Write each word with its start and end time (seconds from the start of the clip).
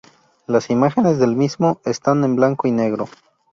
Las 0.47 0.71
imágenes 0.71 1.19
del 1.19 1.35
mismo 1.35 1.79
están 1.85 2.23
en 2.23 2.35
blanco 2.35 2.67
y 2.67 2.71
negro. 2.71 3.07